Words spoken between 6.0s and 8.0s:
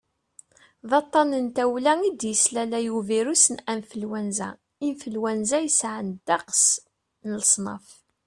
ddeqs n leṣnaf